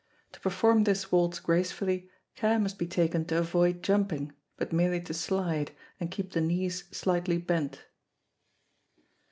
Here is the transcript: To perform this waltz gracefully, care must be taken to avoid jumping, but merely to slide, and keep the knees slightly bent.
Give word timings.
To 0.31 0.39
perform 0.39 0.85
this 0.85 1.11
waltz 1.11 1.39
gracefully, 1.39 2.09
care 2.35 2.57
must 2.57 2.79
be 2.79 2.87
taken 2.87 3.23
to 3.25 3.37
avoid 3.37 3.83
jumping, 3.83 4.31
but 4.57 4.73
merely 4.73 4.99
to 5.01 5.13
slide, 5.13 5.73
and 5.99 6.09
keep 6.09 6.31
the 6.31 6.41
knees 6.41 6.85
slightly 6.89 7.37
bent. 7.37 7.85